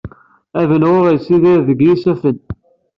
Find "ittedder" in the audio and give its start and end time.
1.13-1.59